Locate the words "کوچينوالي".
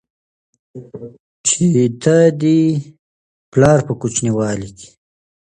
4.01-4.69